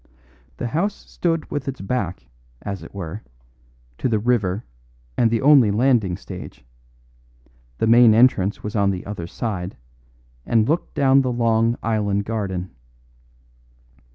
[0.57, 2.25] The house stood with its back,
[2.63, 3.21] as it were,
[3.99, 4.65] to the river
[5.15, 6.65] and the only landing stage;
[7.77, 9.77] the main entrance was on the other side,
[10.43, 12.71] and looked down the long island garden.